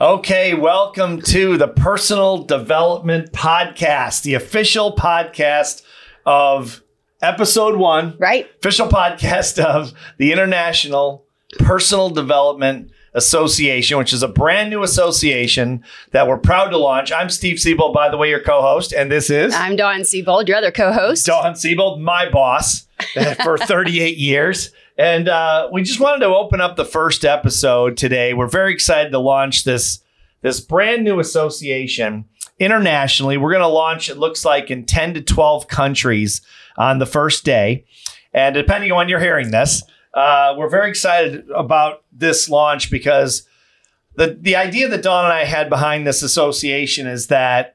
[0.00, 5.82] Okay, welcome to the Personal Development Podcast, the official podcast
[6.24, 6.82] of
[7.20, 8.48] episode one, Right?
[8.60, 11.26] official podcast of the International
[11.58, 17.12] Personal Development Association, which is a brand new association that we're proud to launch.
[17.12, 20.48] I'm Steve Siebold, by the way, your co host, and this is I'm Dawn Siebold,
[20.48, 21.26] your other co-host.
[21.26, 22.86] Dawn Siebold, my boss
[23.42, 24.72] for 38 years.
[25.00, 28.34] And uh, we just wanted to open up the first episode today.
[28.34, 30.04] We're very excited to launch this,
[30.42, 32.26] this brand new association
[32.58, 33.38] internationally.
[33.38, 36.42] We're going to launch, it looks like, in 10 to 12 countries
[36.76, 37.86] on the first day.
[38.34, 39.82] And depending on when you're hearing this,
[40.12, 43.48] uh, we're very excited about this launch because
[44.16, 47.74] the, the idea that Dawn and I had behind this association is that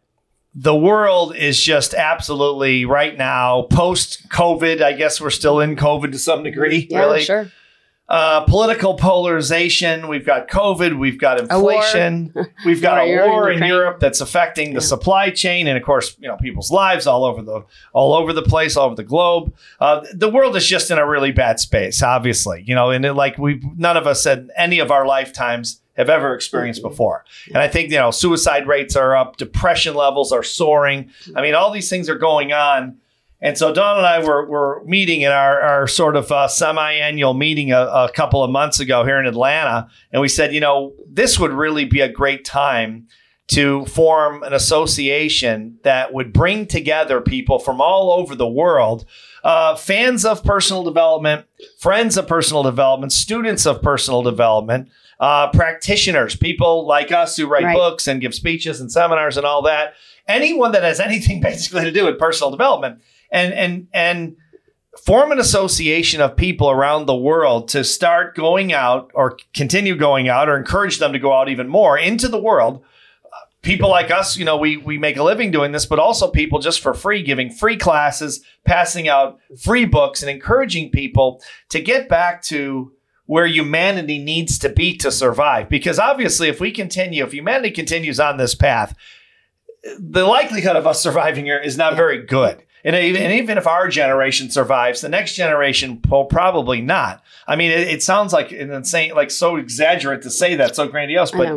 [0.57, 4.81] the world is just absolutely right now post COVID.
[4.81, 6.87] I guess we're still in COVID to some degree.
[6.89, 7.51] yeah, really, sure.
[8.07, 10.07] uh, political polarization.
[10.07, 10.97] We've got COVID.
[10.97, 12.33] We've got inflation.
[12.65, 13.69] We've got a war in Ukraine.
[13.69, 14.87] Europe that's affecting the Yeah.
[14.87, 18.41] supply chain, and of course, you know, people's lives all over the all over the
[18.43, 19.53] place, all over the globe.
[19.79, 22.01] Uh, the world is just in a really bad space.
[22.01, 25.81] Obviously, you know, and it, like we none of us in any of our lifetimes
[25.95, 26.89] have ever experienced Mm-hmm.
[26.89, 27.25] before.
[27.47, 31.09] And I think you know, suicide rates are up, depression levels are soaring.
[31.35, 32.97] I mean, all these things are going on.
[33.41, 37.33] And so Dawn and I were, were meeting in our, our sort of uh, semi-annual
[37.33, 40.93] meeting a, a couple of months ago here in Atlanta, and we said, you know,
[41.07, 43.07] this would really be a great time
[43.47, 49.05] to form an association that would bring together people from all over the world,
[49.43, 51.45] uh, fans of personal development,
[51.77, 57.63] friends of personal development, students of personal development, uh, practitioners, people like us who write
[57.63, 57.75] Right.
[57.75, 59.93] books and give speeches and seminars and all that.
[60.27, 64.35] Anyone that has anything basically to do with personal development, and and and
[65.05, 70.29] form an association of people around the world to start going out or continue going
[70.29, 72.83] out or encourage them to go out even more into the world
[73.65, 76.59] people like us, you know, we we make a living doing this, but also people
[76.59, 82.07] just for free, giving free classes, passing out free books, and encouraging people to get
[82.07, 82.93] back to
[83.25, 85.69] where humanity needs to be to survive.
[85.69, 88.95] Because obviously, if we continue, if humanity continues on this path,
[89.99, 92.63] the likelihood of us surviving here is not very good.
[92.83, 97.23] And even, and even if our generation survives, the next generation will probably not.
[97.47, 100.87] I mean, it, it sounds like an insane, like so exaggerate to say that, so
[100.87, 101.47] grandiose, but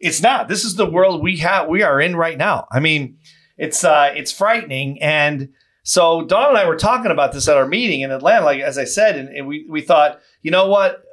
[0.00, 0.48] it's not.
[0.48, 2.66] This is the world we have we are in right now.
[2.72, 3.18] I mean,
[3.56, 5.00] it's uh it's frightening.
[5.00, 5.50] And
[5.84, 8.76] so Dawn and I were talking about this at our meeting in Atlanta, like as
[8.76, 11.04] I said, and, and we we thought, you know what?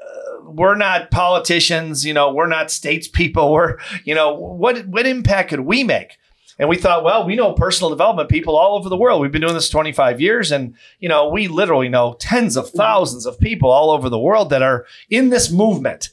[0.44, 3.52] We're not politicians, you know, we're not statespeople.
[3.52, 6.18] We're, you know, what what impact could we make?
[6.58, 9.22] And we thought, well, we know personal development people all over the world.
[9.22, 13.26] We've been doing this 25 years, and you know, we literally know tens of thousands
[13.26, 16.10] of people all over the world that are in this movement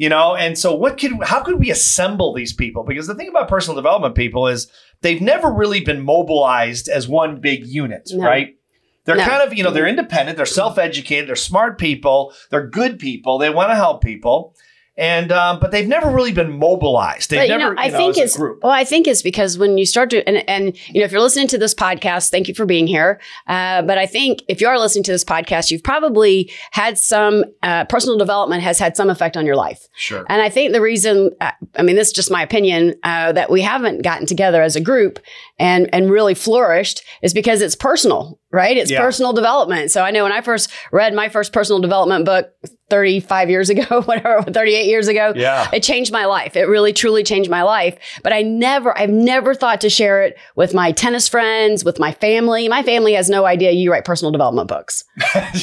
[0.00, 3.28] you know and so what could how could we assemble these people because the thing
[3.28, 4.66] about personal development people is
[5.02, 8.24] they've never really been mobilized as one big unit No.
[8.24, 8.56] right
[9.04, 9.24] they're No.
[9.24, 13.50] kind of you know they're independent they're self-educated they're smart people they're good people they
[13.50, 14.54] want to help people
[14.96, 17.96] and um, but they've never really been mobilized they've But, you never know, I know,
[17.96, 18.72] think it's group well.
[18.72, 21.46] I think it's because when you start to and and you know if you're listening
[21.48, 23.18] to this podcast, thank you for being here.
[23.46, 27.44] Uh, but I think if you are listening to this podcast, you've probably had some
[27.62, 29.86] uh, personal development has had some effect on your life.
[29.94, 33.32] sure And I think the reason, uh, I mean, this is just my opinion, uh,
[33.32, 35.20] that we haven't gotten together as a group
[35.58, 38.76] and and really flourished is because it's personal, right?
[38.76, 39.00] It's Yeah.
[39.00, 39.90] personal development.
[39.90, 42.50] So I know when I first read my first personal development book
[42.90, 46.56] 35 years ago, whatever, 38 years ago, yeah it changed my life.
[46.56, 47.96] It really, truly changed my life.
[48.24, 52.10] But I never, I've never thought to share it with my tennis friends, with my
[52.12, 52.68] family.
[52.68, 55.04] My family has no idea you write personal development books.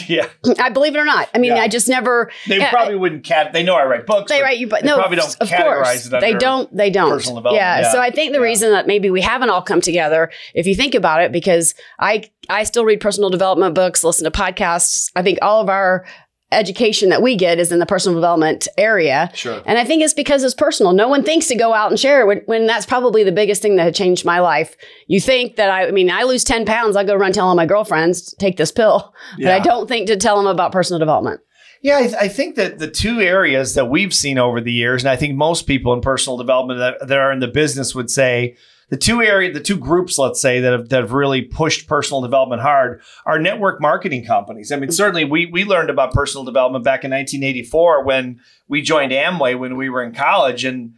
[0.08, 0.28] yeah
[0.60, 1.28] I believe it or not.
[1.36, 1.62] I mean, Yeah.
[1.64, 2.32] I just never.
[2.48, 4.88] they Yeah, probably wouldn't cat they know i write books they write you, but they
[4.88, 6.76] no, probably don't of categorize course they don't.
[6.76, 7.10] They don't.
[7.12, 7.92] personal development, Yeah.
[7.92, 10.96] So I think the reason that maybe we haven't all come together, if you think
[10.96, 15.12] about it, because I I still read personal development books, listen to podcasts.
[15.16, 16.06] I think all of our
[16.52, 19.30] education that we get is in the personal development area.
[19.34, 20.94] sure And I think it's because it's personal.
[20.94, 23.62] No one thinks to go out and share it when, when that's probably the biggest
[23.62, 24.76] thing that had changed my life.
[25.08, 27.56] You think that I, I mean, I lose 10 pounds, I go run tell all
[27.56, 29.14] my girlfriends, take this pill.
[29.38, 31.42] But I don't think to tell them about personal development.
[31.82, 35.04] Yeah, I, th- I think that the two areas that we've seen over the years,
[35.04, 38.10] and I think most people in personal development that, that are in the business would
[38.10, 38.58] say
[38.90, 42.22] the two area, the two groups, let's say, that have, that have really pushed personal
[42.22, 44.72] development hard are network marketing companies.
[44.72, 49.12] I mean, certainly we we learned about personal development back in 1984 when we joined
[49.12, 50.94] Amway when we were in college, and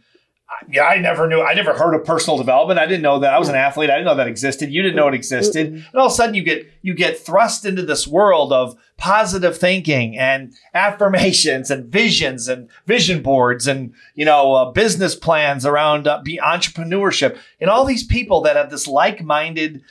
[0.68, 1.40] yeah, I never knew.
[1.40, 2.78] I never heard of personal development.
[2.78, 3.32] I didn't know that.
[3.32, 3.90] I was an athlete.
[3.90, 4.70] I didn't know that existed.
[4.70, 5.68] You didn't know it existed.
[5.68, 9.56] And all of a sudden, you get you get thrust into this world of positive
[9.56, 16.06] thinking and affirmations and visions and vision boards and you know uh, business plans around
[16.06, 19.82] uh, be entrepreneurship and all these people that have this like minded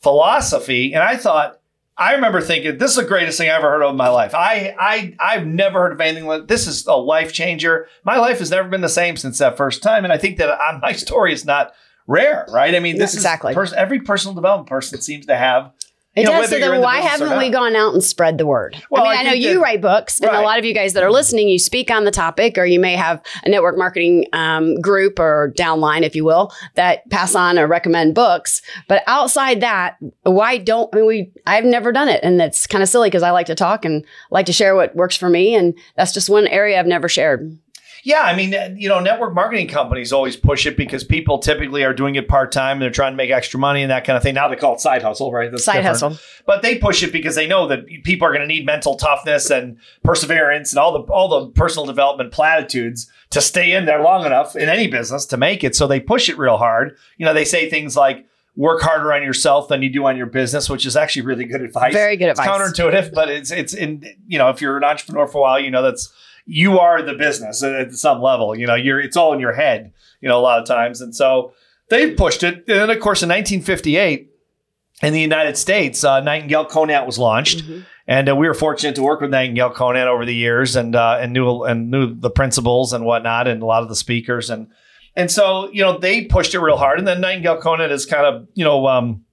[0.00, 0.92] philosophy.
[0.94, 1.60] And I thought
[1.98, 4.32] I remember thinking, this is the greatest thing I ever heard of in my life.
[4.32, 6.68] I, I, I've never heard of anything like this.
[6.68, 7.88] Is a life changer.
[8.04, 10.48] My life has never been the same since that first time, and I think that
[10.48, 11.72] uh, my story is not
[12.06, 12.74] rare, right?
[12.74, 13.50] I mean, this exactly.
[13.50, 15.72] is pers- every personal development person seems to have
[16.18, 16.50] it you know, does.
[16.50, 18.76] So then, why haven't we gone out and spread the word?
[18.90, 20.38] Well, I mean, I, I know you that- write books, and Right.
[20.40, 22.80] a lot of you guys that are listening, you speak on the topic, or you
[22.80, 27.58] may have a network marketing um, group or downline, if you will, that pass on
[27.58, 28.62] or recommend books.
[28.88, 31.32] But outside that, why don't I mean we?
[31.46, 34.04] I've never done it, and it's kind of silly because I like to talk and
[34.30, 37.56] like to share what works for me, and that's just one area I've never shared.
[38.04, 41.92] Yeah, I mean, you know, network marketing companies always push it because people typically are
[41.94, 42.76] doing it part time.
[42.76, 44.34] And they're trying to make extra money and that kind of thing.
[44.34, 45.50] Now they call it side hustle, right?
[45.50, 46.00] That's Side different.
[46.00, 46.18] hustle.
[46.46, 49.50] But they push it because they know that people are going to need mental toughness
[49.50, 54.24] and perseverance and all the all the personal development platitudes to stay in there long
[54.24, 55.76] enough in any business to make it.
[55.76, 56.96] So they push it real hard.
[57.18, 58.24] You know, they say things like
[58.56, 61.60] work harder on yourself than you do on your business, which is actually really good
[61.60, 61.92] advice.
[61.92, 62.58] Very good It's advice.
[62.72, 65.70] counterintuitive, but it's it's in you know if you're an entrepreneur for a while, you
[65.70, 66.12] know that's
[66.50, 68.56] you are the business at some level.
[68.58, 69.92] You know, you're it's all in your head.
[70.20, 71.52] You know, a lot of times, and so
[71.90, 72.54] they pushed it.
[72.56, 74.30] And then, of course, in 1958,
[75.02, 77.84] in the United States, uh, Nightingale Conant was launched, Mhm.
[78.08, 81.18] and uh, we were fortunate to work with Nightingale Conant over the years, and uh,
[81.20, 84.66] and knew and knew the principles and whatnot, and a lot of the speakers, and
[85.14, 88.26] and so you know they pushed it real hard, and then Nightingale Conant is kind
[88.26, 88.86] of you know.
[88.88, 89.24] Um,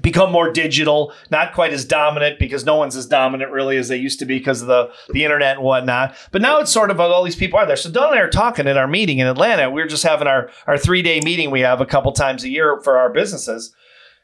[0.00, 3.96] become more digital, not quite as dominant because no one's as dominant really as they
[3.96, 6.16] used to be because of the, the internet and whatnot.
[6.30, 7.76] But now it's sort of all these people are there.
[7.76, 9.70] So Dawn and I are talking at our meeting in Atlanta.
[9.70, 12.48] We are just having our, our three day meeting we have a couple times a
[12.48, 13.74] year for our businesses.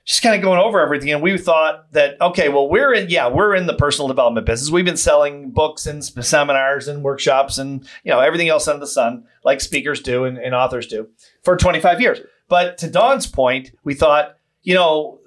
[0.07, 1.11] Just kind of going over everything.
[1.11, 4.71] And we thought that, okay, well, we're in, yeah, we're in the personal development business.
[4.71, 8.87] We've been selling books and seminars and workshops and, you know, everything else under the
[8.87, 11.09] sun, like speakers do and, and authors do
[11.43, 12.21] for 25 years.
[12.49, 15.19] But to Dawn's point, we thought, you know,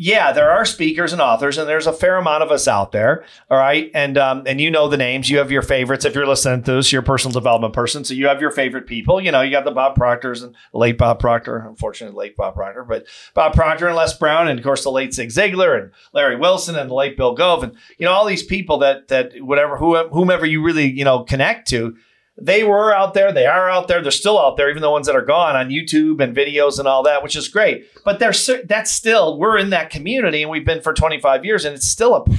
[0.00, 3.24] yeah, there are speakers and authors, and there's a fair amount of us out there.
[3.50, 5.28] All right, and um, and you know the names.
[5.28, 6.04] You have your favorites.
[6.04, 8.86] If you're listening to this, you're a personal development person, so you have your favorite
[8.86, 9.20] people.
[9.20, 12.84] You know, you got the Bob Proctors and late Bob Proctor, unfortunately late Bob Proctor,
[12.84, 16.36] but Bob Proctor and Les Brown, and of course the late Zig Ziglar and Larry
[16.36, 19.78] Wilson and the late Bill Gove, and you know all these people that that whatever
[19.78, 21.96] who, whomever you really you know connect to
[22.40, 23.32] they were out there.
[23.32, 24.00] They are out there.
[24.00, 26.86] They're still out there, even the ones that are gone on YouTube and videos and
[26.86, 27.86] all that, which is great.
[28.04, 28.32] But they're
[28.64, 32.14] that's still we're in that community, and we've been for 25 years, and it's still
[32.14, 32.30] a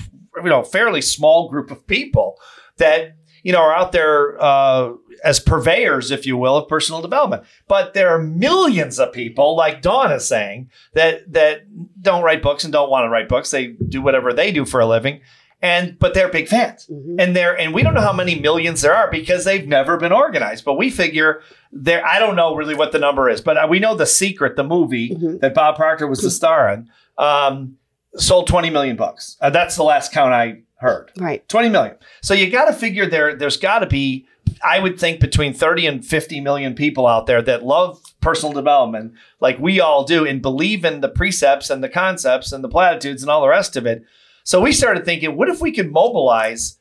[0.42, 2.38] you know fairly small group of people
[2.78, 4.94] that you know are out there uh,
[5.24, 7.44] as purveyors, if you will, of personal development.
[7.68, 11.62] But there are millions of people, like Dawn is saying, that that
[12.02, 13.52] don't write books and don't want to write books.
[13.52, 15.22] They do whatever they do for a living.
[15.62, 17.16] And but they're big fans Mhm.
[17.22, 20.14] and there and we don't know how many millions there are because they've never been
[20.14, 21.42] organized but we figure
[21.74, 24.56] there i don't know really what the number is but uh, we know the secret
[24.56, 25.42] the movie Mhm.
[25.42, 27.76] that bob proctor was the star in um,
[28.16, 31.48] sold 20 million bucks uh, that's the last count i heard Right.
[31.50, 34.26] 20 million so you got to figure there there's got to be
[34.64, 39.12] i would think between 30 and 50 million people out there that love personal development
[39.42, 43.22] like we all do and believe in the precepts and the concepts and the platitudes
[43.24, 44.04] and all the rest of it
[44.50, 46.80] so we started thinking what if we could mobilize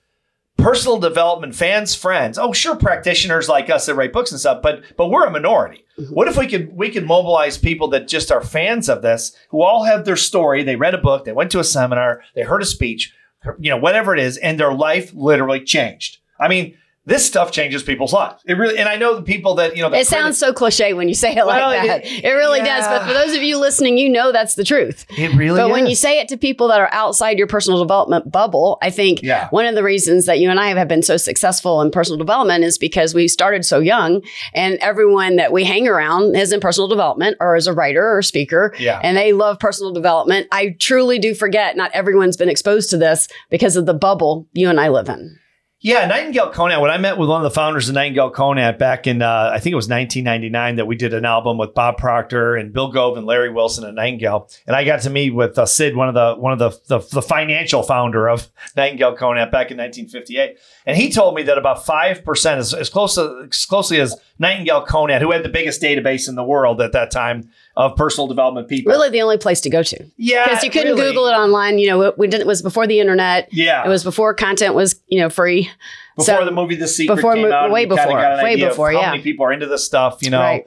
[0.56, 2.38] personal development fans friends?
[2.38, 5.85] Oh sure practitioners like us that write books and stuff but but we're a minority.
[5.99, 6.11] Mhm.
[6.12, 9.61] what if we could we could mobilize people that just are fans of this who
[9.62, 12.62] all have their story they read a book they went to a seminar they heard
[12.62, 13.12] a speech
[13.59, 16.19] you know whatever it is and their life literally changed?
[16.40, 16.75] I mean
[17.09, 19.88] this stuff changes people's lives it really and i know the people that you know
[19.91, 22.05] that It sounds so cliche when you say it Well, like that.
[22.05, 22.87] it- It, really does.
[22.87, 25.07] But for those of you listening, you know that's the truth.
[25.17, 25.67] it really does.
[25.69, 28.91] But when you say it to people that are outside your personal development bubble, I
[28.91, 29.49] think Yeah.
[29.50, 32.65] one of the reasons that you and I have been so successful in personal development
[32.65, 34.23] is because we started so young
[34.55, 38.19] and everyone that we hang around is in personal development or is a writer or
[38.19, 40.47] a speaker yeah and they love personal development.
[40.53, 44.69] I truly do forget not everyone's been exposed to this because of the bubble you
[44.69, 45.38] and I live in.
[45.80, 46.80] Yeah, Nightingale Conant.
[46.80, 49.61] When I met with one of the founders of Nightingale Conant back in, uh, I
[49.61, 53.16] think it was 1999, that we did an album with Bob Proctor and Bill Gove
[53.16, 56.14] and Larry Wilson and Nightingale, and I got to meet with uh, Sid, one of
[56.14, 60.97] the one of the, the the financial founder of Nightingale Conant back in 1958, and
[60.97, 64.82] he told me that about five percent, as, as close to, as closely as Nightingale
[64.82, 68.68] Conant, who had the biggest database in the world at that time of personal development
[68.68, 68.90] people.
[68.90, 70.04] Really the only place to go to.
[70.16, 71.11] Yeah, Because you couldn't really.
[71.12, 71.78] Google it online.
[71.78, 73.49] You know, it, we did, it was before the internet.
[73.52, 75.70] Yeah, It was before content was, you know, free.
[76.16, 77.70] before so- the movie The Secret before came out.
[77.70, 79.11] way before, way before, how yeah.
[79.12, 80.40] many people are into this stuff, you know.
[80.40, 80.64] Right.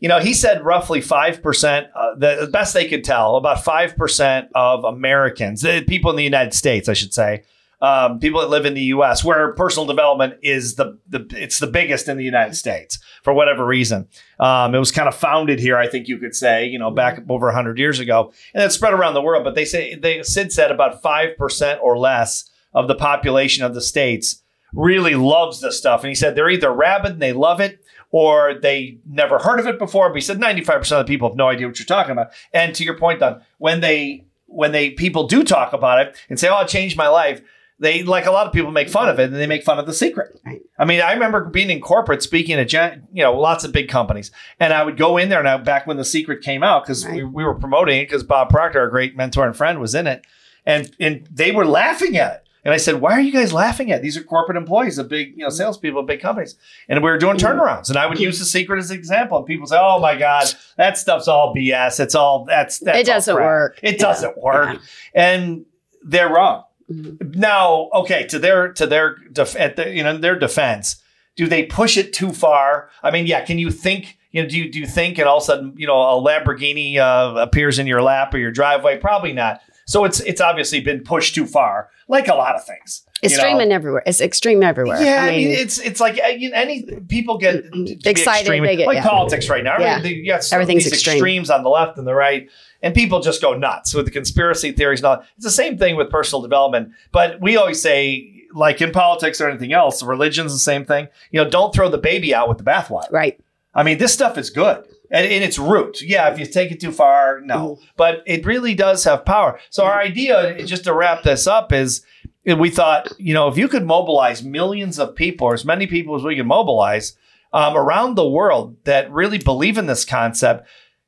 [0.00, 4.48] you know, he said roughly 5%, uh, the, the best they could tell, about 5%
[4.54, 7.42] of Americans, uh, people in the United States, I should say,
[7.80, 11.66] um, people that live in the U.S., where personal development is the, the it's the
[11.66, 14.08] biggest in the United States for whatever reason.
[14.40, 17.20] Um, it was kind of founded here, I think you could say, you know, back
[17.28, 19.44] over 100 years ago, and it's spread around the world.
[19.44, 23.74] But they say they Sid said about five percent or less of the population of
[23.74, 24.42] the states
[24.72, 28.54] really loves this stuff, and he said they're either rabid and they love it, or
[28.54, 30.08] they never heard of it before.
[30.08, 32.32] But he said 95% of the people have no idea what you're talking about.
[32.52, 36.38] And to your point, Dawn, when they when they people do talk about it and
[36.38, 37.42] say, "Oh, it changed my life,"
[37.78, 39.86] they like a lot of people make fun of it and they make fun of
[39.86, 40.40] the secret.
[40.44, 40.62] Right.
[40.78, 43.88] I mean, I remember being in corporate speaking at gen- you know lots of big
[43.88, 47.04] companies, and I would go in there now back when the secret came out because
[47.04, 47.16] Right.
[47.16, 50.06] we, we were promoting it because Bob Proctor, our great mentor and friend, was in
[50.06, 50.26] it,
[50.64, 52.42] and and they were laughing at it.
[52.64, 54.00] And I said, "Why are you guys laughing at?
[54.00, 54.02] it?
[54.02, 55.54] These are corporate employees of big, you know, mm-hmm.
[55.54, 56.56] salespeople of big companies."
[56.88, 57.60] And we were doing mm-hmm.
[57.60, 58.24] turnarounds, and I would mm-hmm.
[58.24, 59.38] use the secret as an example.
[59.38, 62.00] And people say, "Oh my God, that stuff's all BS.
[62.00, 63.46] It's all that's that's It doesn't crap.
[63.46, 63.80] work.
[63.82, 63.98] It Yeah.
[63.98, 64.80] doesn't work." Yeah.
[65.14, 65.66] And
[66.02, 66.64] they're wrong.
[66.90, 67.34] Mhm.
[67.36, 71.02] Now, okay, to their to their def- at the, you know their defense,
[71.36, 72.90] do they push it too far?
[73.02, 73.44] I mean, yeah.
[73.44, 74.18] Can you think?
[74.32, 76.20] You know, do you do you think, and all of a sudden, you know, a
[76.22, 78.98] Lamborghini uh, appears in your lap or your driveway?
[78.98, 79.60] Probably not.
[79.86, 83.02] So it's it's obviously been pushed too far, like a lot of things.
[83.22, 84.02] Extreme and everywhere.
[84.04, 85.00] It's extreme everywhere.
[85.02, 87.64] Yeah, I mean, it's it's like uh, you know, any people get
[88.04, 89.08] Excited, extreme, they get- like yeah.
[89.08, 89.78] politics right now.
[89.78, 90.00] Yeah.
[90.00, 91.14] They- Everything's extreme.
[91.16, 92.48] extremes on the left and the right,
[92.82, 95.24] and people just go nuts with the conspiracy theories and all.
[95.36, 98.32] It's the same thing with personal development, but we always say.
[98.54, 101.08] Like in politics or anything else, religion's the same thing.
[101.30, 103.10] You know, don't throw the baby out with the bathwater.
[103.12, 103.38] right.
[103.74, 104.86] I mean, this stuff is good.
[105.10, 107.78] And in its root, yeah, if you take it too far, no.
[107.96, 109.60] But it really does have power.
[109.68, 112.06] So our idea, just to wrap this up, is
[112.44, 116.16] we thought, you know, if you could mobilize millions of people, or as many people
[116.16, 117.16] as we can mobilize
[117.52, 120.66] um, around the world that really believe in this concept,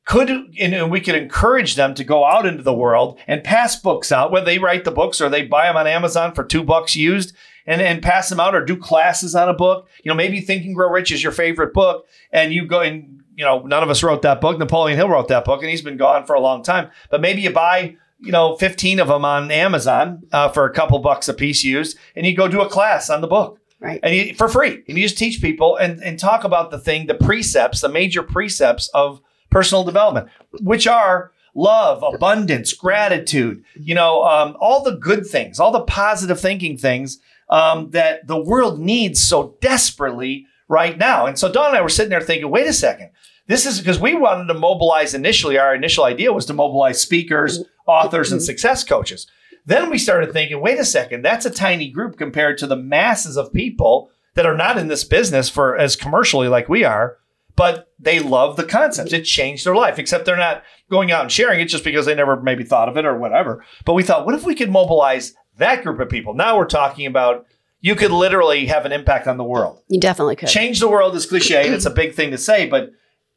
[0.08, 4.10] could and we could encourage them to go out into the world and pass books
[4.10, 6.96] out, whether they write the books or they buy them on Amazon for two bucks
[6.96, 7.36] used,
[7.66, 9.86] and, and pass them out or do classes on a book.
[10.02, 13.22] You know, maybe Think and Grow Rich is your favorite book, and you go and
[13.36, 14.58] you know, none of us wrote that book.
[14.58, 16.90] Napoleon Hill wrote that book, and he's been gone for a long time.
[17.08, 20.98] But maybe you buy, you know, 15 of them on Amazon uh, for a couple
[20.98, 24.00] bucks a piece used, and you go do a class on the book Right.
[24.02, 24.82] and you, for free.
[24.88, 28.24] And you just teach people and, and talk about the thing, the precepts, the major
[28.24, 30.28] precepts of personal development,
[30.60, 36.40] which are love, abundance, gratitude, you know, um, all the good things, all the positive
[36.40, 37.18] thinking things
[37.50, 41.26] um, that the world needs so desperately right now.
[41.26, 43.10] And so Dawn and I were sitting there thinking, wait a second.
[43.46, 45.58] This is because we wanted to mobilize initially.
[45.58, 49.26] Our initial idea was to mobilize speakers, authors, and success coaches.
[49.64, 53.36] Then we started thinking, wait a second, that's a tiny group compared to the masses
[53.36, 57.17] of people that are not in this business for as commercially like we are,
[57.58, 59.12] but they love the concept.
[59.12, 62.14] It changed their life, except they're not going out and sharing it just because they
[62.14, 63.64] never maybe thought of it or whatever.
[63.84, 66.34] But we thought, what if we could mobilize that group of people?
[66.34, 67.46] Now we're talking about
[67.80, 69.82] you could literally have an impact on the world.
[69.88, 70.48] You definitely could.
[70.48, 72.90] Change the world is cliche and it's a big thing to say, but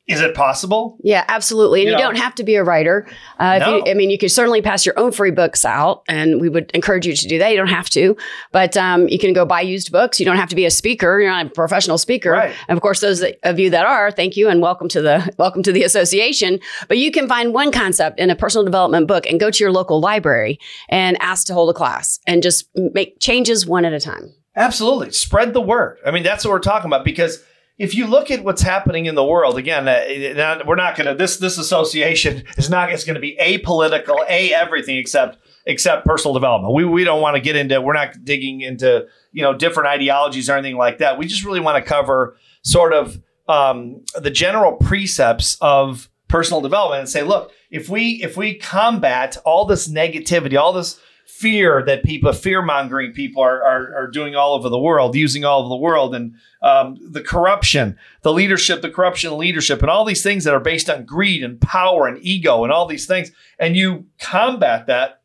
[0.08, 0.98] is it possible?
[1.04, 1.82] Yeah, absolutely.
[1.82, 2.04] And You you, know?
[2.06, 3.08] don't have to be a writer.
[3.40, 3.76] Uh, if No.
[3.78, 6.70] you, I mean, you could certainly pass your own free books out, and we would
[6.74, 7.52] encourage you to do that.
[7.52, 8.18] You don't have to,
[8.52, 10.20] but um, you can go buy used books.
[10.20, 11.20] You don't have to be a speaker.
[11.22, 12.32] You're not a professional speaker.
[12.32, 12.54] Right.
[12.68, 15.32] And of course, those that- of you that are, thank you and welcome to the
[15.38, 16.60] welcome to the association.
[16.88, 19.72] But you can find one concept in a personal development book and go to your
[19.72, 24.00] local library and ask to hold a class and just make changes one at a
[24.00, 24.34] time.
[24.56, 25.12] Absolutely.
[25.12, 25.98] Spread the word.
[26.06, 27.42] I mean, that's what we're talking about because
[27.82, 31.16] if you look at what's happening in the world, again, uh, we're not going to
[31.16, 36.36] this this association is not it's going to be apolitical, a everything except except personal
[36.36, 36.76] development.
[36.76, 40.48] We we don't want to get into we're not digging into, you know, different ideologies
[40.48, 41.18] or anything like that.
[41.18, 43.20] We just really want to cover sort of
[43.50, 49.38] um, the general precepts of personal development and say, look, if we if we combat
[49.44, 51.00] all this negativity, all this
[51.32, 55.46] fear that people, fear mongering people are, are, are doing all over the world, using
[55.46, 60.06] all over the world, and um, the corruption, the leadership, the corruption, leadership, and all
[60.06, 63.32] these things that are based on greed and power and ego and all these things,
[63.58, 65.22] and you combat that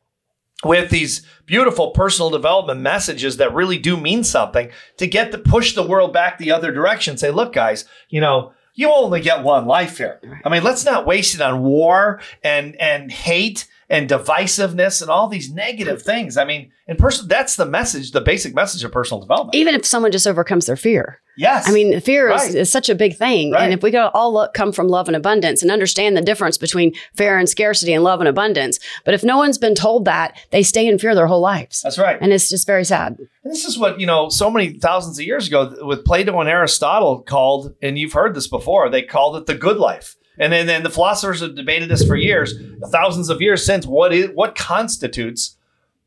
[0.64, 5.74] with these beautiful personal development messages that really do mean something to get to push
[5.74, 7.18] the world back the other direction.
[7.18, 10.20] Say, look, guys, you know, you only get one life here.
[10.44, 15.28] I mean, let's not waste it on war and and hate and divisiveness and all
[15.28, 16.36] these negative things.
[16.36, 19.54] I mean, in person, that's the message, the basic message of personal development.
[19.54, 21.20] Even if someone just overcomes their fear.
[21.38, 21.68] Yes.
[21.68, 22.48] I mean, fear Right.
[22.48, 23.52] is, is such a big thing.
[23.52, 23.64] Right.
[23.64, 26.56] And if we go all look, come from love and abundance and understand the difference
[26.56, 28.78] between fear and scarcity and love and abundance.
[29.04, 31.82] But if no one's been told that, they stay in fear their whole lives.
[31.82, 32.16] that's right.
[32.20, 33.18] And it's just very sad.
[33.44, 36.48] And this is what, you know, so many thousands of years ago with Plato and
[36.48, 40.15] Aristotle called, and you've heard this before, they called it the good life.
[40.38, 42.54] And then, then the philosophers have debated this for years,
[42.90, 43.86] thousands of years since.
[43.86, 45.56] What is what constitutes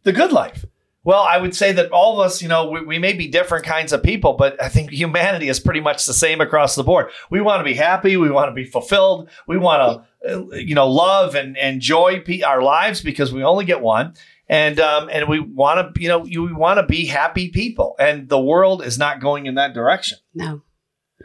[0.03, 0.65] the good life?
[1.03, 3.65] Well, I would say that all of us, you know, we, we may be different
[3.65, 7.09] kinds of people, but I think humanity is pretty much the same across the board.
[7.31, 8.17] We want to be happy.
[8.17, 9.29] We want to be fulfilled.
[9.47, 13.81] We want to, uh, you know, love and enjoy our lives because we only get
[13.81, 14.13] one.
[14.49, 17.95] And um, and we want to, you know, you, we want to be happy people.
[17.99, 20.17] And the world is not going in that direction.
[20.33, 20.61] No.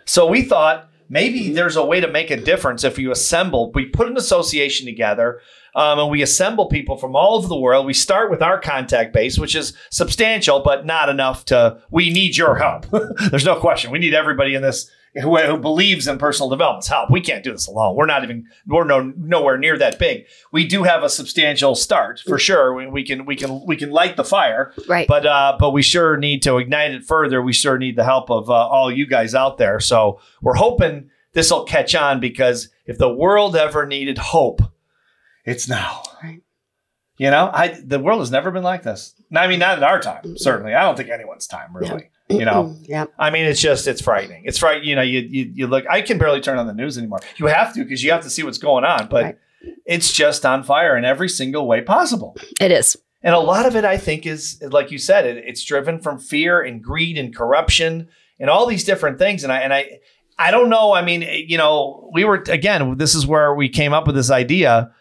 [0.05, 3.73] So we thought maybe there's a way to make a difference if you assemble.
[3.73, 5.41] We put an association together
[5.75, 7.87] um, and we assemble people from all over the world.
[7.87, 11.79] We start with our contact base, which is substantial, but not enough to.
[11.91, 12.87] We need your help.
[13.31, 13.91] there's no question.
[13.91, 17.11] We need everybody in this who, who believes in personal development's help.
[17.11, 17.95] We can't do this alone.
[17.95, 18.47] We're not even.
[18.67, 20.27] We're no nowhere near that big.
[20.53, 22.75] We do have a substantial start for sure.
[22.75, 24.73] We, we can we can we can light the fire.
[24.89, 25.07] Right.
[25.07, 27.41] But uh, but we sure need to ignite it further.
[27.43, 29.79] We sure need the help of uh, all you guys out there.
[29.81, 34.63] So we're hoping this will catch on because if the world ever needed hope,
[35.45, 36.03] it's now.
[36.23, 36.43] Right.
[37.19, 39.15] You know, I the world has never been like this.
[39.35, 40.37] I mean, not at our time.
[40.37, 42.11] Certainly, I don't think anyone's time really.
[42.29, 43.05] You know, yeah.
[43.19, 44.45] I mean, it's just it's frightening.
[44.47, 45.85] It's right You know, you, you you look.
[45.91, 47.21] I can barely turn on the news anymore.
[47.37, 49.09] You have to because you have to see what's going on.
[49.09, 49.39] But Right.
[49.85, 52.35] it's just on fire in every single way possible.
[52.61, 52.97] It is.
[53.23, 56.19] And a lot of it, I think, is like you said, it, it's driven from
[56.19, 58.09] fear and greed and corruption
[58.41, 59.45] and all these different things.
[59.45, 59.99] And I and I
[60.39, 60.93] I don't know.
[60.95, 62.97] I mean, eh, you know, we were again.
[62.97, 64.93] This is where we came up with this idea.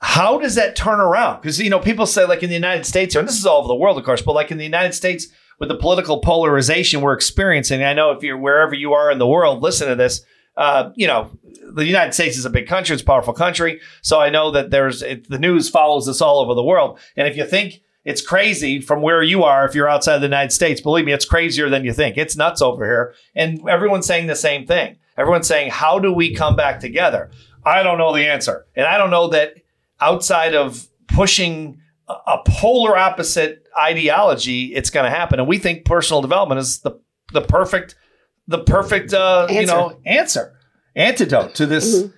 [0.00, 1.40] How does that turn around?
[1.40, 3.68] Because you know, people say like in the United States, and this is all over
[3.68, 7.12] the world, of course, but like in the United States, with the political polarization we're
[7.12, 10.24] experiencing, I know if you're wherever you are in the world, listen to this.
[10.56, 11.30] Uh, you know,
[11.72, 13.80] the United States is a big country; it's a powerful country.
[14.02, 16.98] So I know that there's it, the news follows us all over the world.
[17.16, 20.26] And if you think it's crazy from where you are, if you're outside of the
[20.26, 22.16] United States, believe me, it's crazier than you think.
[22.16, 24.96] It's nuts over here, and everyone's saying the same thing.
[25.16, 27.30] Everyone's saying, "How do we come back together?"
[27.64, 29.54] I don't know the answer, and I don't know that
[30.00, 35.38] outside of pushing a, polar opposite ideology, it's going to happen.
[35.38, 36.92] And we think personal development is the
[37.32, 37.94] the perfect
[38.46, 39.74] the perfect uh, you Answer.
[39.74, 40.58] know answer
[40.94, 42.12] antidote to this Mhm.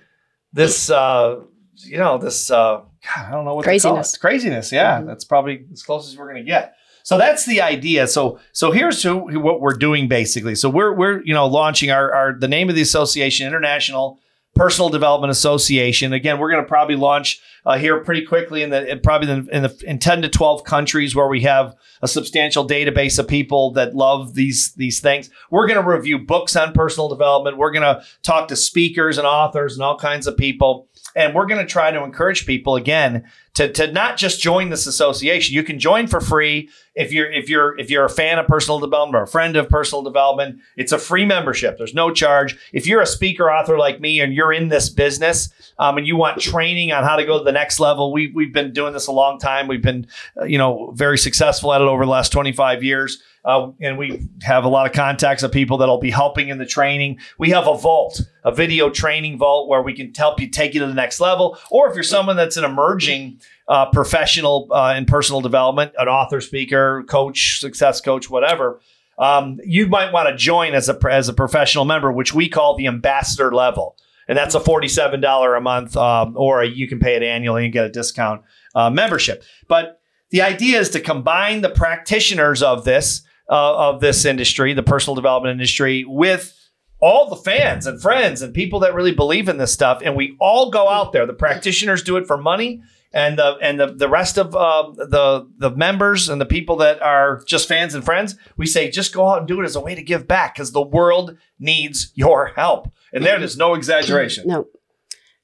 [0.53, 1.37] this uh,
[1.75, 2.81] you know this uh,
[3.15, 4.13] God, I don't know what to call Craziness.
[4.15, 4.19] it.
[4.19, 4.71] craziness.
[4.71, 5.07] Yeah, Mhm.
[5.07, 6.73] that's probably as close as we're going to get.
[7.03, 8.05] So that's the idea.
[8.07, 10.55] So so here's who, what we're doing basically.
[10.55, 14.19] So we're we're you know launching our our the name of the association International
[14.57, 16.13] Personal Development Association.
[16.13, 19.63] Again, we're going to probably launch uh, here pretty quickly in the in probably in,
[19.63, 23.95] the in ten to twelve countries where we have a substantial database of people that
[23.95, 25.29] love these these things.
[25.51, 27.57] We're going to review books on personal development.
[27.57, 30.87] We're going to talk to speakers and authors and all kinds of people.
[31.17, 34.85] And we're going to try to encourage people again to, to not just join this
[34.85, 35.55] association.
[35.55, 38.79] You can join for free if you're if you're if you're a fan of personal
[38.79, 40.59] development or a friend of personal development.
[40.75, 41.79] It's a free membership.
[41.79, 42.55] There's no charge.
[42.71, 45.49] If you're a speaker author like me and you're in this business
[45.79, 48.53] um, and you want training on how to go to the next level, we we've
[48.53, 49.67] been doing this a long time.
[49.67, 50.05] We've been
[50.39, 53.23] uh, you know very successful at it over the last 25 years.
[53.47, 56.65] Uh, and we have a lot of contacts of people that'll be helping in the
[56.65, 57.17] training.
[57.39, 60.81] We have a vault, a video training vault where we can help you take you
[60.81, 61.57] to the next level.
[61.71, 66.41] Or if you're someone that's an emerging uh, professional uh, in personal development, an author,
[66.41, 68.81] speaker, coach, success coach, whatever,
[69.17, 72.75] um, you might want to join as a as a professional member, which we call
[72.75, 73.95] the ambassador level,
[74.27, 77.73] and that's a forty-seven dollar a month, um, or you can pay it annually and
[77.73, 78.41] get a discount
[78.75, 79.41] uh, membership.
[79.67, 84.83] But the idea is to combine the practitioners of this uh, of this industry, the
[84.83, 86.53] personal development industry, with
[86.99, 90.35] all the fans and friends and people that really believe in this stuff, and we
[90.39, 91.25] all go out there.
[91.25, 92.81] The practitioners do it for money,
[93.13, 97.01] and the and the the rest of uh, the the members and the people that
[97.01, 99.79] are just fans and friends, we say just go out and do it as a
[99.79, 104.47] way to give back because the world needs your help, and there is no exaggeration.
[104.47, 104.67] No.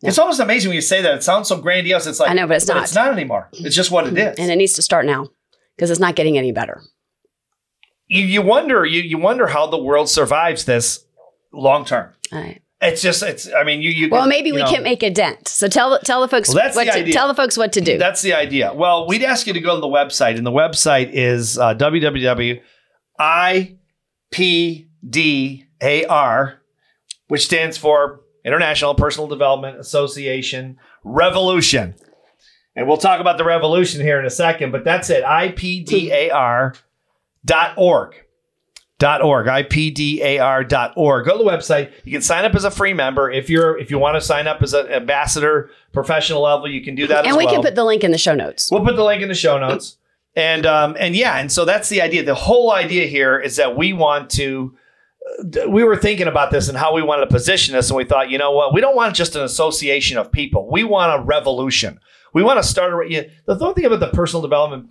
[0.05, 1.15] It's almost amazing when you say that.
[1.15, 2.07] It sounds so grandiose.
[2.07, 2.83] It's like I know, but it's not.
[2.83, 3.49] It's not anymore.
[3.53, 4.37] It's just what it is.
[4.37, 5.29] And it needs to start now
[5.77, 6.81] because it's not getting any better.
[8.13, 11.03] You, you wonder you you wonder how the world survives this
[11.51, 12.13] long term.
[12.31, 12.61] Right.
[12.79, 13.51] It's just it's.
[13.51, 14.09] I mean, you you.
[14.09, 15.47] Well, maybe you we know, can make a dent.
[15.47, 17.81] So tell tell the folks Well, that's what the to, tell the folks what to
[17.81, 17.97] do.
[17.97, 18.73] That's the idea.
[18.73, 22.59] Well, we'd ask you to go to the website, and the website is uh, www.ipdar,
[27.27, 31.95] which stands for International Personal Development Association Revolution.
[32.75, 35.23] And we'll talk about the revolution here in a second, but that's it.
[35.23, 36.75] IPDAR
[37.45, 38.15] dot org.
[38.99, 41.25] Dot org, IPDAR dot org.
[41.25, 41.91] Go to the website.
[42.05, 43.29] You can sign up as a free member.
[43.29, 46.95] If you're if you want to sign up as an ambassador professional level, you can
[46.95, 47.55] do that And we well.
[47.55, 48.71] can put the link in the show notes.
[48.71, 49.97] We'll put the link in the show notes.
[50.35, 52.23] And um, and yeah, and so that's the idea.
[52.23, 54.75] The whole idea here is that we want to.
[55.67, 58.29] We were thinking about this and how we wanted to position this, and we thought,
[58.29, 58.73] you know what?
[58.73, 60.69] We don't want just an association of people.
[60.71, 61.99] We want a revolution.
[62.33, 63.11] We want to start a.
[63.11, 64.89] yeah, The thing about the personal development,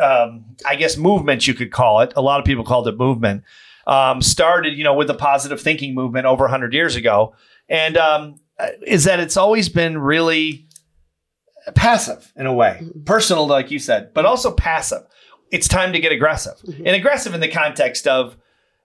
[0.00, 2.12] um, I guess, movement you could call it.
[2.16, 3.44] A lot of people called it movement.
[3.86, 7.34] Um, started, you know, with the positive thinking movement over 100 years ago,
[7.68, 8.40] and um,
[8.86, 10.68] is that it's always been really
[11.74, 15.02] passive in a way, personal, like you said, but also passive.
[15.50, 16.54] It's time to get aggressive.
[16.64, 18.36] And aggressive in the context of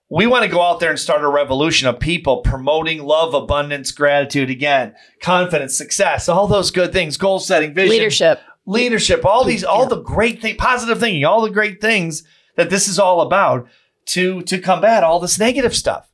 [0.09, 3.91] we want to go out there and start a revolution of people promoting love, abundance,
[3.91, 8.39] gratitude, again, confidence, success, all those good things, goal setting, vision, Leadership.
[8.67, 12.23] Leadership, all these, all the great thing, positive thinking, all the great things
[12.55, 13.67] that this is all about
[14.07, 16.07] to to combat all this negative stuff.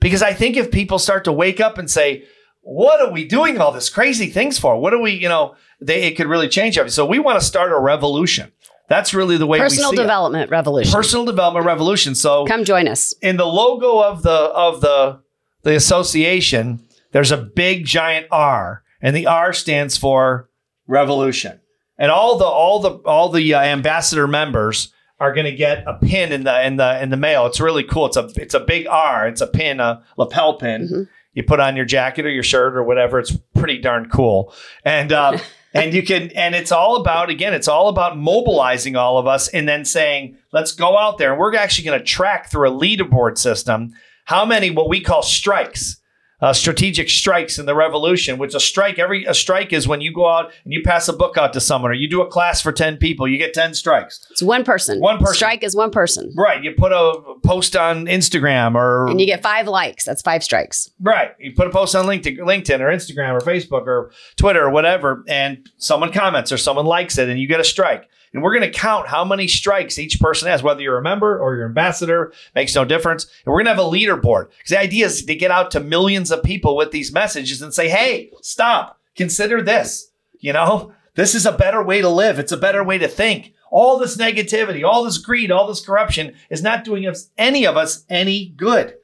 [0.00, 2.24] Because I think if people start to wake up and say,
[2.60, 4.78] "What are we doing all this crazy things for?
[4.78, 6.94] What are we, you know?" They it could really change everything.
[6.94, 8.52] So we want to start a revolution.
[8.88, 10.50] That's really the way Personal we see development it.
[10.50, 10.92] revolution.
[10.92, 12.14] Personal development revolution.
[12.14, 13.14] So Come join us.
[13.22, 15.20] in the logo of the of the
[15.62, 20.50] the association, there's a big giant R, and the R stands for
[20.86, 21.60] revolution.
[21.98, 25.94] And all the all the all the uh, ambassador members are going to get a
[25.94, 27.46] pin in the in the in the mail.
[27.46, 28.06] It's really cool.
[28.06, 29.28] It's a it's a big R.
[29.28, 30.88] It's a pin, a lapel pin.
[30.88, 31.08] Mhm.
[31.34, 33.18] You put on your jacket or your shirt or whatever.
[33.18, 34.52] It's pretty darn cool.
[34.84, 35.38] And um,
[35.74, 37.54] and you can and it's all about again.
[37.54, 41.38] It's all about mobilizing all of us and then saying, let's go out there and
[41.40, 43.92] we're actually going to track through a leaderboard system
[44.26, 46.00] how many what we call strikes
[46.44, 50.12] uh, strategic strikes in the revolution which a strike every a strike is when you
[50.12, 52.60] go out and you pass a book out to someone or you do a class
[52.60, 55.00] for 10 people you get 10 strikes It's one person.
[55.00, 55.34] One person.
[55.34, 56.32] Strike is one person.
[56.36, 57.04] right you put a
[57.42, 60.04] post on instagram or And you get five likes.
[60.04, 60.90] That's five strikes.
[61.00, 61.30] Right.
[61.38, 65.24] You put a post on LinkedIn, LinkedIn or Instagram or Facebook or Twitter or whatever,
[65.28, 68.08] and someone comments or someone likes it, and you get a strike.
[68.34, 71.38] And we're going to count how many strikes each person has, whether you're a member
[71.38, 73.24] or you're ambassador, makes no difference.
[73.24, 75.80] And we're going to have a leaderboard because the idea is to get out to
[75.80, 80.10] millions of people with these messages and say, hey, stop, consider this.
[80.40, 82.40] You know, this is a better way to live.
[82.40, 83.54] It's a better way to think.
[83.70, 87.76] All this negativity, all this greed, all this corruption is not doing us, any of
[87.76, 88.96] us any good.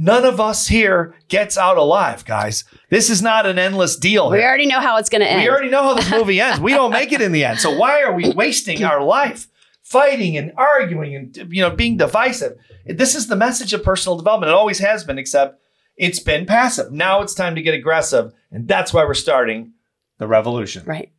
[0.00, 2.62] None of us here gets out alive, guys.
[2.88, 4.30] This is not an endless deal.
[4.30, 4.46] We here.
[4.46, 5.42] already know how it's going to end.
[5.42, 6.60] We already know how this movie ends.
[6.60, 7.58] We don't make it in the end.
[7.58, 9.48] So why are we wasting our life
[9.82, 12.56] fighting and arguing and you know being divisive?
[12.86, 14.50] This is the message of personal development.
[14.50, 15.60] It always has been, except
[15.96, 16.92] it's been passive.
[16.92, 19.72] Now it's time to get aggressive, and that's why we're starting
[20.18, 20.84] the revolution.
[20.86, 21.10] right.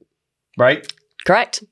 [0.58, 0.92] Right?
[1.26, 1.64] Correct.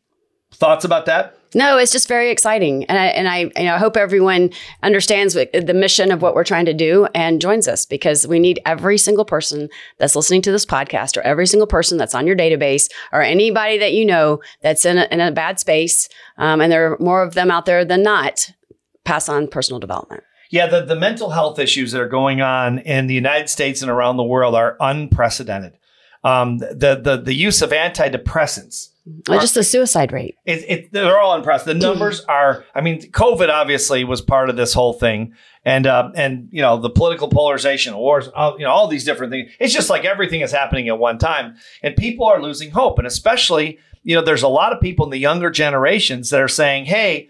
[0.53, 1.36] Thoughts about that?
[1.57, 4.51] No, it's just very exciting, and I and I, you know, I hope everyone
[4.83, 8.59] understands the mission of what we're trying to do and joins us because we need
[8.63, 9.67] every single person
[9.97, 13.79] that's listening to this podcast, or every single person that's on your database, or anybody
[13.79, 17.23] that you know that's in a, in a bad space, um, and there are more
[17.23, 18.51] of them out there than not.
[19.03, 20.23] Pass on personal development.
[20.51, 23.89] Yeah, the, the mental health issues that are going on in the United States and
[23.89, 25.73] around the world are unprecedented.
[26.23, 28.89] Um, the, the the use of antidepressants
[29.29, 30.35] Or just the suicide rate.
[30.45, 31.65] it, it, they're all impressed.
[31.65, 36.11] The numbers are, I mean, COVID obviously was part of this whole thing, and uh,
[36.15, 39.51] and you know the political polarization, wars, all, you know, all these different things.
[39.59, 43.07] It's just like everything is happening at one time, and people are losing hope, and
[43.07, 46.85] especially you know, there's a lot of people in the younger generations that are saying,
[46.85, 47.27] hey,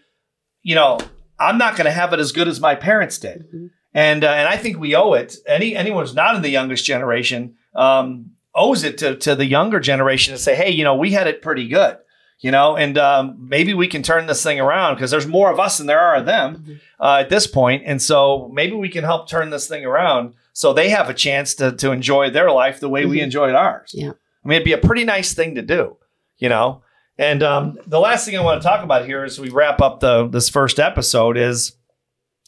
[0.61, 0.99] you know,
[1.39, 3.69] I'm not going to have it as good as my parents did, Mhm.
[3.93, 5.35] and uh, and I think we owe it.
[5.47, 9.79] Any anyone who's not in the youngest generation um, owes it to to the younger
[9.79, 11.97] generation to say, hey, you know, we had it pretty good
[12.39, 15.59] you know, and um, maybe we can turn this thing around because there's more of
[15.59, 16.79] us than there are of them Mhm.
[16.99, 20.71] uh, at this point, and so maybe we can help turn this thing around so
[20.71, 23.23] they have a chance to to enjoy their life the way we Mhm.
[23.23, 23.89] enjoyed ours.
[23.91, 24.11] Yeah.
[24.11, 25.97] I mean, it'd be a pretty nice thing to do,
[26.37, 26.83] you know.
[27.17, 29.99] And um, the last thing I want to talk about here as we wrap up
[30.01, 31.75] the this first episode is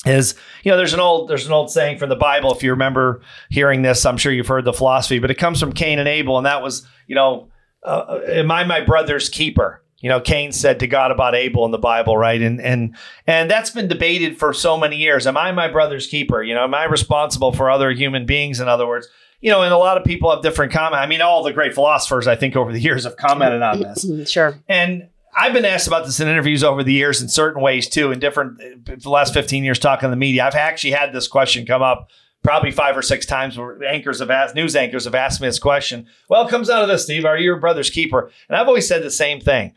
[0.05, 2.71] is you know there's an old there's an old saying from the Bible if you
[2.71, 6.07] remember hearing this I'm sure you've heard the philosophy but it comes from Cain and
[6.07, 7.49] Abel and that was you know
[7.83, 9.83] uh, am I my brother's keeper?
[9.97, 12.41] You know Cain said to God about Abel in the Bible right?
[12.41, 12.95] And and
[13.27, 15.27] and that's been debated for so many years.
[15.27, 16.41] Am I my brother's keeper?
[16.41, 19.09] You know am I responsible for other human beings in other words?
[19.41, 21.73] You know and a lot of people have different comment I mean all the great
[21.73, 24.31] philosophers I think over the years have commented on this.
[24.31, 24.57] Sure.
[24.69, 28.11] and I've been asked about this in interviews over the years in certain ways too,
[28.11, 30.45] in different, uh, the last 15 years talking to the media.
[30.45, 32.09] I've actually had this question come up
[32.43, 35.57] probably five or six times where anchors have asked, news anchors have asked me this
[35.57, 36.07] question.
[36.27, 37.23] Well, it comes out of this, Steve.
[37.23, 38.29] Are you your brother's keeper?
[38.49, 39.73] And I've always said the same thing.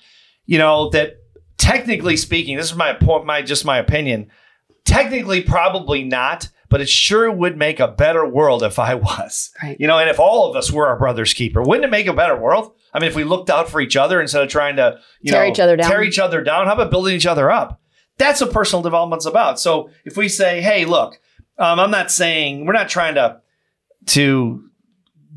[0.47, 1.19] You know that
[1.59, 4.31] technically speaking, this is my point, my just my opinion.
[4.85, 9.53] Technically, probably not, but it sure would make a better world if I was.
[9.63, 9.77] Right.
[9.79, 12.13] You know, and if all of us were our brother's keeper, wouldn't it make a
[12.13, 12.75] better world?
[12.93, 15.45] I mean, if we looked out for each other instead of trying to you Tear
[15.45, 15.91] know, each other down.
[15.91, 17.81] tear each other down, how about building each other up?
[18.19, 19.59] That's what personal development's about.
[19.59, 21.19] So if we say, hey, look,
[21.59, 23.41] um, I'm not saying we're not trying to
[24.07, 24.69] to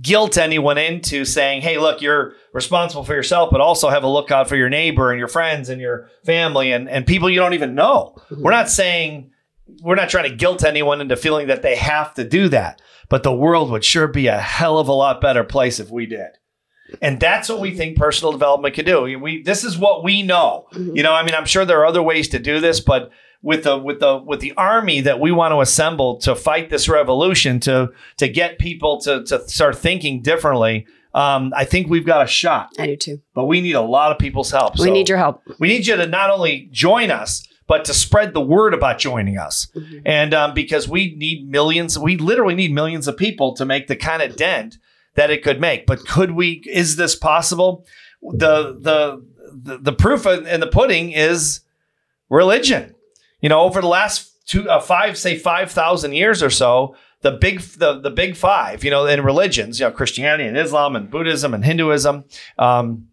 [0.02, 4.50] guilt anyone into saying, hey, look, you're responsible for yourself, but also have a lookout
[4.50, 7.76] for your neighbor and your friends and your family and, and people you don't even
[7.76, 8.16] know.
[8.32, 9.32] We're not saying
[9.82, 12.82] we're not trying to guilt anyone into feeling that they have to do that.
[13.10, 16.06] But the world would sure be a hell of a lot better place if we
[16.06, 16.38] did.
[17.02, 19.02] And that's what we think personal development can do.
[19.20, 20.68] We this is what we know.
[20.74, 23.10] You know, I mean, I'm sure there are other ways to do this, but
[23.42, 26.88] with the with the with the army that we want to assemble to fight this
[26.88, 32.24] revolution to to get people to to start thinking differently, um, I think we've got
[32.24, 32.70] a shot.
[32.80, 33.22] I do too.
[33.34, 34.78] But we need a lot of people's help.
[34.80, 35.42] We So need your help.
[35.60, 39.38] we need you to not only join us, but to spread the word about joining
[39.40, 39.68] us.
[39.76, 40.02] Mhm.
[40.06, 43.96] And um, because we need millions, we literally need millions of people to make the
[43.96, 44.78] kind of dent
[45.16, 45.86] that it could make.
[45.86, 46.64] But could we?
[46.66, 47.86] Is this possible?
[48.22, 51.62] The the the, the proof in the pudding is
[52.30, 52.96] religion.
[53.42, 57.32] You know, over the last two uh, five say five thousand years or so, the
[57.32, 61.10] big the the big five, you know, in religions, you know, Christianity and Islam and
[61.10, 62.26] Buddhism and Hinduism,
[62.58, 63.08] um,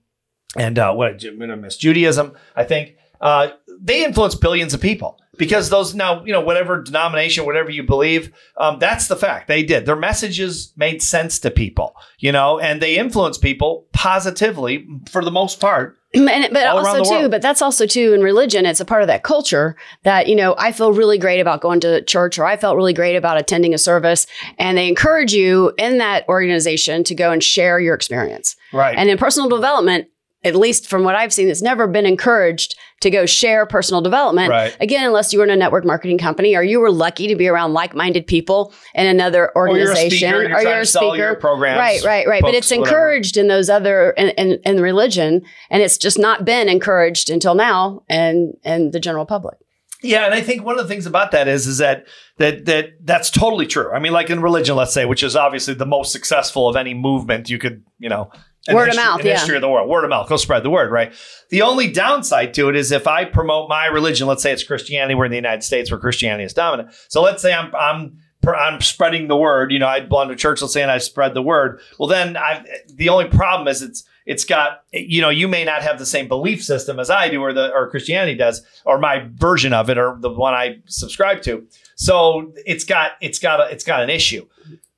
[0.56, 2.96] and uh, what I miss Judaism, I think.
[3.20, 7.82] Uh, they influence billions of people because those now, you know, whatever denomination, whatever you
[7.82, 9.48] believe, um, that's the fact.
[9.48, 9.86] They did.
[9.86, 15.32] Their messages made sense to people, you know, and they influence people positively for the
[15.32, 15.98] most part.
[16.14, 18.66] And, but All also too, but that's also too in religion.
[18.66, 20.54] It's a part of that culture that you know.
[20.58, 23.72] I feel really great about going to church, or I felt really great about attending
[23.72, 24.26] a service,
[24.58, 28.56] and they encourage you in that organization to go and share your experience.
[28.74, 28.94] Right.
[28.96, 30.08] And in personal development,
[30.44, 34.50] at least from what I've seen, it's never been encouraged to go share personal development.
[34.50, 34.76] Right.
[34.80, 37.48] Again, unless you were in a network marketing company or you were lucky to be
[37.48, 41.36] around like-minded people in another organization or you're a speaker, you're trying to sell your
[41.36, 41.78] programs.
[41.78, 42.42] Right, right, right.
[42.42, 42.86] but books, it's whatever.
[42.86, 47.54] encouraged in those other in, in, in religion, and it's just not been encouraged until
[47.54, 49.58] now, and and the general public.
[50.02, 52.06] Yeah, and I think one of the things about that is is that
[52.38, 53.92] that that that's totally true.
[53.92, 56.92] I mean, like in religion, let's say, which is obviously the most successful of any
[56.92, 58.30] movement you could, you know,
[58.68, 59.32] in Word of mouth, in yeah.
[59.34, 61.12] history of the world, word of mouth, go spread the word, right?
[61.50, 65.14] The only downside to it is if I promote my religion, let's say it's Christianity,
[65.14, 66.90] we're in the United States where Christianity is dominant.
[67.08, 69.72] So let's say I'm I'm I'm spreading the word.
[69.72, 70.60] You know, I belong to church.
[70.60, 71.80] Let's say, and I spread the word.
[71.98, 72.64] Well, then I.
[72.94, 76.28] The only problem is it's it's got you know you may not have the same
[76.28, 79.98] belief system as I do, or the or Christianity does, or my version of it,
[79.98, 81.66] or the one I subscribe to.
[81.96, 84.46] So it's got it's got a, it's got an issue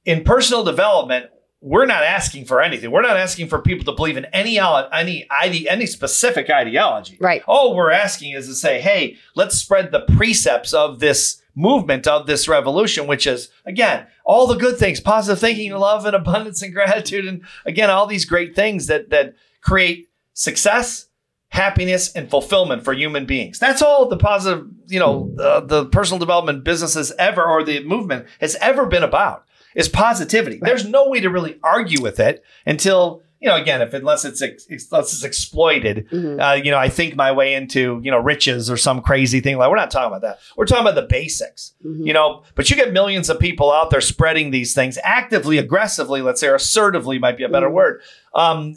[0.04, 1.26] in personal development.
[1.66, 2.90] We're not asking for anything.
[2.90, 7.16] We're not asking for people to believe in any any ide- any specific ideology.
[7.18, 7.42] Right.
[7.46, 12.26] All we're asking is to say, hey, let's spread the precepts of this movement of
[12.26, 16.74] this revolution, which is again all the good things, positive thinking, love, and abundance, and
[16.74, 21.06] gratitude, and again all these great things that that create success,
[21.48, 23.58] happiness, and fulfillment for human beings.
[23.58, 28.26] That's all the positive, you know, uh, the personal development businesses ever or the movement
[28.40, 30.58] has ever been about is positivity.
[30.60, 34.40] There's no way to really argue with it until you know again if unless it's
[34.40, 36.40] ex- unless it's exploited Mhm.
[36.40, 39.58] uh, you know i think my way into you know riches or some crazy thing
[39.58, 42.06] like we're not talking about that we're talking about the basics Mhm.
[42.06, 46.22] you know but you get millions of people out there spreading these things actively aggressively
[46.22, 47.72] let's say or assertively might be a better Mhm.
[47.74, 48.00] word
[48.34, 48.74] um,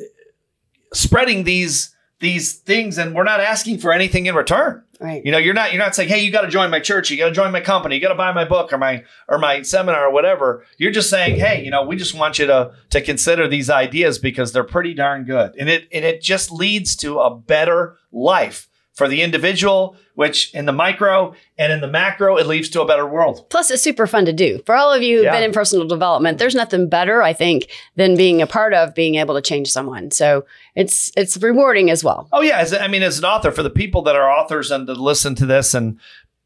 [0.94, 5.22] spreading these these things and we're not asking for anything in return Right.
[5.24, 7.18] you know, you're not you're not saying, "Hey, you got to join my church, you
[7.18, 9.62] got to join my company, you got to buy my book or my or my
[9.62, 13.02] seminar or whatever." You're just saying, "Hey, you know, we just want you to to
[13.02, 17.20] consider these ideas because they're pretty darn good." And it and it just leads to
[17.20, 22.48] a better life for the individual, which in the micro and in the macro, it
[22.48, 23.46] leads to a better world.
[23.52, 24.60] Plus, it's super fun to do.
[24.66, 25.34] For all of you who've Yeah.
[25.34, 29.16] been in personal development, there's nothing better, I think, than being a part of being
[29.16, 30.10] able to change someone.
[30.10, 32.28] So it's it's rewarding as well.
[32.34, 34.88] Oh yeah, as, I mean, as an author, for the people that are authors and
[34.88, 36.00] that listen to this, and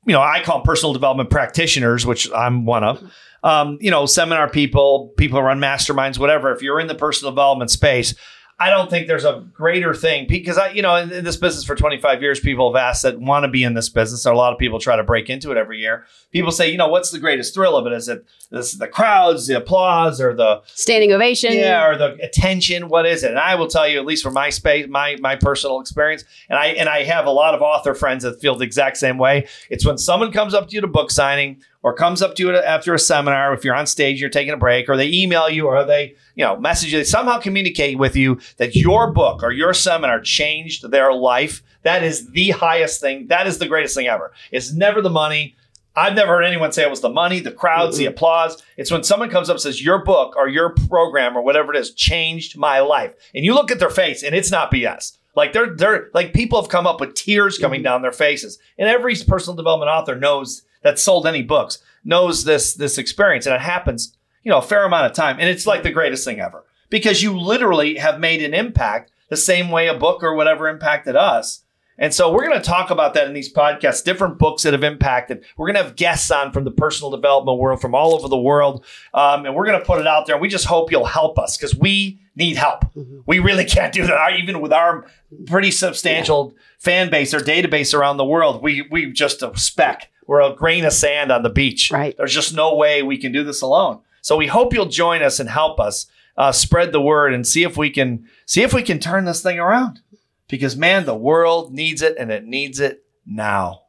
[0.06, 3.02] you know, I call them personal development practitioners, which I'm one of.
[3.44, 6.52] Um, you know, seminar people, people who run masterminds, whatever.
[6.52, 8.14] If you're in the personal development space,
[8.62, 11.66] I don't think there's a greater thing because I, you know, in, in this business
[11.66, 14.24] for 25 years, people have asked that want to be in this business.
[14.24, 16.06] A lot of people try to break into it every year.
[16.32, 17.94] People say, you know, what's the greatest thrill of it?
[17.94, 21.54] Is it this the crowds, the applause, or the Standing ovation.
[21.54, 22.88] yeah, or the attention.
[22.88, 23.32] What is it?
[23.32, 26.60] And I will tell you, at least from my space, my my personal experience, and
[26.60, 29.48] I and I have a lot of author friends that feel the exact same way.
[29.72, 32.56] It's when someone comes up to you to book signing, or comes up to you
[32.56, 35.68] after a seminar, if you're on stage, you're taking a break, or they email you,
[35.68, 39.52] or they, you know, message you, they somehow communicate with you that your book or
[39.52, 43.28] your seminar changed their life, that is the highest thing.
[43.28, 44.32] That is the greatest thing ever.
[44.52, 45.56] It's never the money.
[45.96, 48.64] I've never heard anyone say it was the money, the crowds, the applause.
[48.78, 51.80] It's when someone comes up and says, Your book or your program or whatever it
[51.80, 53.14] is changed my life.
[53.36, 55.18] And you look at their face and it's not BS.
[55.36, 58.60] Like they're they're like people have come up with tears coming down their faces.
[58.78, 63.46] And every personal development author knows that sold any books, knows this this experience.
[63.46, 65.38] And it happens, you know, a fair amount of time.
[65.40, 66.66] And it's like the greatest thing ever.
[66.90, 71.16] Because you literally have made an impact the same way a book or whatever impacted
[71.16, 71.64] us.
[71.98, 74.84] And so we're going to talk about that in these podcasts, different books that have
[74.84, 75.46] impacted.
[75.56, 78.40] We're going to have guests on from the personal development world, from all over the
[78.40, 78.84] world.
[79.14, 80.36] Um, and we're going to put it out there.
[80.36, 82.86] And we just hope you'll help us because we need help.
[82.96, 83.20] Mm-hmm.
[83.28, 84.40] We really can't do that.
[84.40, 85.06] Even with our
[85.46, 86.62] pretty substantial yeah.
[86.80, 90.10] fan base or database around the world, we, we just a speck.
[90.32, 91.92] We're a grain of sand on the beach.
[91.92, 92.16] Right.
[92.16, 94.00] There's just no way we can do this alone.
[94.22, 96.06] So we hope you'll join us and help us
[96.38, 99.44] uh, spread the word and see if we can see if we can turn this
[99.44, 100.00] thing around
[100.48, 103.82] because man, the world needs it and it needs it now.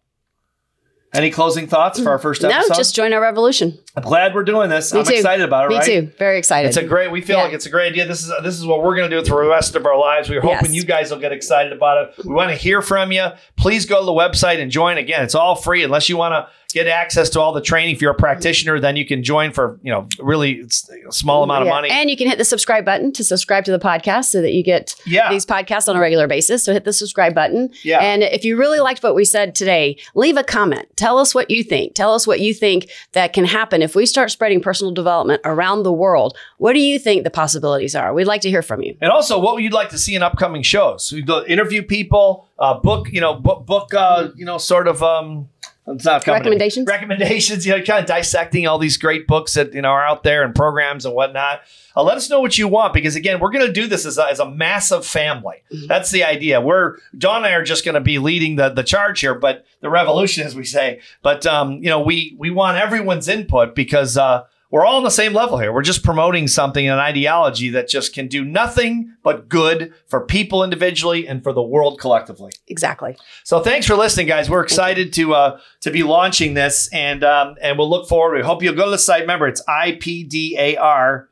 [1.15, 2.23] Any closing thoughts for our mm.
[2.23, 2.71] first episode?
[2.71, 3.79] No, just join our revolution.
[3.95, 4.95] I'm glad we're doing this.
[4.95, 5.13] Me I'm too.
[5.13, 5.69] excited about it.
[5.69, 5.85] Me right?
[5.85, 6.11] too.
[6.19, 6.69] Very excited.
[6.69, 7.11] It's a great.
[7.11, 7.45] We feel Yeah.
[7.45, 8.07] like it's a great idea.
[8.07, 10.31] This is this is what we're going to do for the rest of our lives.
[10.31, 10.75] We're hoping Yes.
[10.75, 12.25] you guys will get excited about it.
[12.25, 13.27] We want to hear from you.
[13.57, 14.97] Please go to the website and join.
[14.97, 17.95] Again, it's all free unless you want to get access to all the training.
[17.95, 20.65] If you're a practitioner, then you can join for you know really
[21.11, 21.73] small amount of Yeah.
[21.75, 21.89] money.
[21.91, 24.63] And you can hit the subscribe button to subscribe to the podcast so that you
[24.63, 25.31] get Yeah.
[25.31, 26.65] these podcasts on a regular basis.
[26.65, 27.71] So hit the subscribe button.
[27.83, 28.01] Yeah.
[28.01, 30.87] And if you really liked what we said today, leave a comment.
[30.97, 31.95] Tell us what you think.
[31.95, 35.83] Tell us what you think that can happen if we start spreading personal development around
[35.83, 36.37] the world.
[36.59, 38.13] What do you think the possibilities are?
[38.15, 38.97] We'd like to hear from you.
[39.01, 41.13] And also, what would you like to see in upcoming shows?
[41.13, 45.03] We go interview people, uh, book, you know, book, book, uh, you know, sort of.
[45.03, 45.49] Um,
[45.87, 46.41] it's not coming.
[46.41, 46.87] Recommendations?
[46.87, 50.23] Recommendations, you know, kind of dissecting all these great books that you know are out
[50.23, 51.63] there and programs and whatnot.
[51.97, 54.17] Uh, let us know what you want because again, we're going to do this as
[54.17, 55.63] a, as a massive family.
[55.73, 55.89] Mm-hmm.
[55.89, 56.61] That's the idea.
[56.61, 59.65] We're Dawn and I are just going to be leading the the charge here, but
[59.81, 61.01] the revolution, as we say.
[61.21, 64.17] But um, you know, we we want everyone's input because.
[64.17, 65.71] Uh, we're all on the same level here.
[65.71, 70.65] We're just promoting something, an ideology that just can do nothing but good for people
[70.65, 72.53] individually and for the world collectively.
[72.69, 73.19] Exactly.
[73.45, 74.49] So thanks for listening, guys.
[74.49, 78.35] We're excited to uh, to be launching this, and um, and we'll look forward.
[78.35, 79.21] We hope you'll go to the site.
[79.21, 81.29] Remember, it's ipdar.org.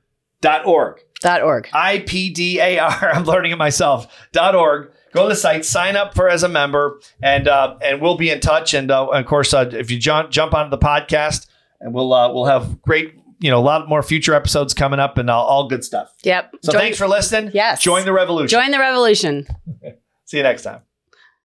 [1.20, 1.66] Dot org.
[1.68, 3.14] IPDAR.
[3.14, 4.06] I'm learning it myself.
[4.32, 4.92] Dot .org.
[5.12, 8.30] Go to the site, sign up for as a member, and uh, and we'll be
[8.30, 8.74] in touch.
[8.74, 11.46] And, uh, of course, uh, if you jump jump onto the podcast,
[11.80, 15.18] and we'll uh, we'll have great you know a lot more future episodes coming up
[15.18, 16.12] and all, all good stuff.
[16.22, 16.52] Yep.
[16.62, 17.50] So Join- thanks for listening.
[17.54, 17.80] Yes.
[17.80, 18.48] Join the revolution.
[18.60, 19.46] Join the revolution.
[20.26, 20.80] See you next time.